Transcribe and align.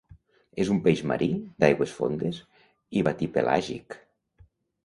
És 0.63 0.71
un 0.75 0.79
peix 0.87 1.03
marí, 1.11 1.27
d'aigües 1.65 1.93
fondes 1.99 2.39
i 3.01 3.05
batipelàgic. 3.11 4.01